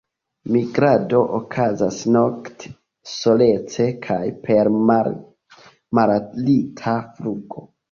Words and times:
Migrado 0.53 1.19
okazas 1.39 1.99
nokte, 2.15 2.71
solece 3.13 3.87
kaj 4.07 4.19
per 4.49 4.73
malalta 6.01 6.99
flugo. 7.13 7.67